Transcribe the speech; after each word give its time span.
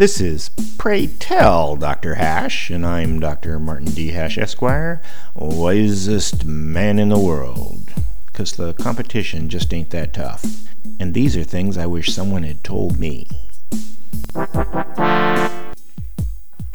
This 0.00 0.18
is 0.18 0.48
Pray 0.78 1.08
Tell 1.08 1.76
Dr. 1.76 2.14
Hash, 2.14 2.70
and 2.70 2.86
I'm 2.86 3.20
Dr. 3.20 3.58
Martin 3.58 3.90
D. 3.90 4.12
Hash, 4.12 4.38
Esquire, 4.38 5.02
wisest 5.34 6.46
man 6.46 6.98
in 6.98 7.10
the 7.10 7.18
world. 7.18 7.92
Because 8.24 8.52
the 8.52 8.72
competition 8.72 9.50
just 9.50 9.74
ain't 9.74 9.90
that 9.90 10.14
tough. 10.14 10.42
And 10.98 11.12
these 11.12 11.36
are 11.36 11.44
things 11.44 11.76
I 11.76 11.84
wish 11.84 12.14
someone 12.14 12.44
had 12.44 12.64
told 12.64 12.98
me. 12.98 13.28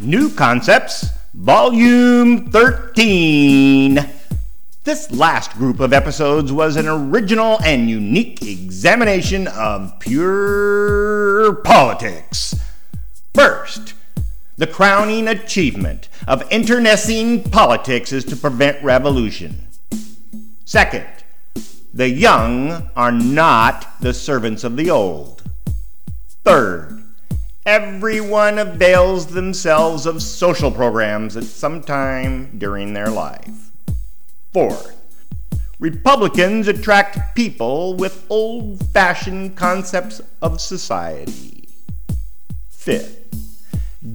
New 0.00 0.30
Concepts, 0.34 1.10
Volume 1.34 2.50
13. 2.50 3.98
This 4.84 5.10
last 5.10 5.52
group 5.58 5.80
of 5.80 5.92
episodes 5.92 6.54
was 6.54 6.76
an 6.76 6.88
original 6.88 7.60
and 7.62 7.90
unique 7.90 8.40
examination 8.40 9.46
of 9.46 10.00
pure 10.00 11.56
politics. 11.56 12.54
First, 13.34 13.94
the 14.56 14.66
crowning 14.66 15.28
achievement 15.28 16.08
of 16.28 16.42
internecine 16.50 17.44
politics 17.44 18.12
is 18.12 18.24
to 18.26 18.36
prevent 18.36 18.82
revolution. 18.84 19.68
Second, 20.64 21.06
the 21.92 22.08
young 22.08 22.90
are 22.94 23.12
not 23.12 24.00
the 24.00 24.14
servants 24.14 24.64
of 24.64 24.76
the 24.76 24.90
old. 24.90 25.42
Third, 26.44 27.02
everyone 27.66 28.58
avails 28.58 29.28
themselves 29.28 30.06
of 30.06 30.22
social 30.22 30.70
programs 30.70 31.36
at 31.36 31.44
some 31.44 31.82
time 31.82 32.58
during 32.58 32.92
their 32.92 33.10
life. 33.10 33.70
Fourth, 34.52 34.96
Republicans 35.78 36.68
attract 36.68 37.34
people 37.34 37.94
with 37.94 38.26
old 38.28 38.86
fashioned 38.90 39.56
concepts 39.56 40.20
of 40.42 40.60
society. 40.60 41.68
Fifth, 42.68 43.19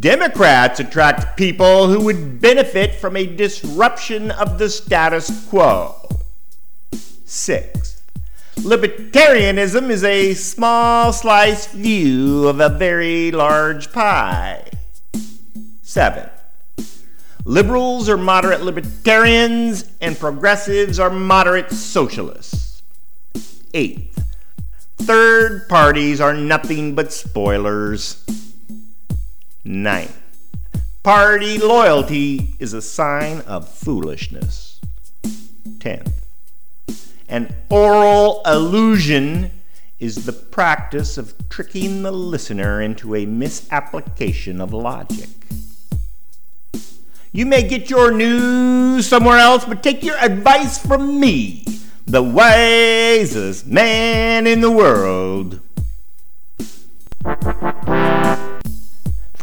Democrats 0.00 0.80
attract 0.80 1.36
people 1.36 1.88
who 1.88 2.00
would 2.00 2.40
benefit 2.40 2.94
from 2.94 3.16
a 3.16 3.26
disruption 3.26 4.30
of 4.30 4.58
the 4.58 4.70
status 4.70 5.46
quo. 5.50 5.94
Sixth, 7.26 8.02
Libertarianism 8.56 9.90
is 9.90 10.02
a 10.02 10.32
small 10.32 11.12
slice 11.12 11.66
view 11.66 12.48
of 12.48 12.60
a 12.60 12.70
very 12.70 13.30
large 13.30 13.92
pie. 13.92 14.70
Seventh, 15.82 16.32
Liberals 17.44 18.08
are 18.08 18.16
moderate 18.16 18.62
libertarians, 18.62 19.90
and 20.00 20.18
progressives 20.18 20.98
are 20.98 21.10
moderate 21.10 21.70
socialists. 21.70 22.82
Eighth, 23.74 24.24
third 24.96 25.68
parties 25.68 26.22
are 26.22 26.34
nothing 26.34 26.94
but 26.94 27.12
spoilers. 27.12 28.24
Ninth, 29.70 30.20
party 31.04 31.56
loyalty 31.56 32.56
is 32.58 32.72
a 32.72 32.82
sign 32.82 33.42
of 33.42 33.68
foolishness. 33.68 34.80
Tenth, 35.78 36.26
an 37.28 37.54
aural 37.70 38.42
illusion 38.44 39.52
is 40.00 40.26
the 40.26 40.32
practice 40.32 41.16
of 41.16 41.48
tricking 41.48 42.02
the 42.02 42.10
listener 42.10 42.82
into 42.82 43.14
a 43.14 43.26
misapplication 43.26 44.60
of 44.60 44.72
logic. 44.72 45.28
You 47.30 47.46
may 47.46 47.62
get 47.62 47.88
your 47.88 48.10
news 48.10 49.06
somewhere 49.06 49.38
else, 49.38 49.64
but 49.64 49.84
take 49.84 50.02
your 50.02 50.18
advice 50.18 50.84
from 50.84 51.20
me, 51.20 51.64
the 52.06 52.24
wisest 52.24 53.68
man 53.68 54.48
in 54.48 54.62
the 54.62 54.70
world. 54.72 55.60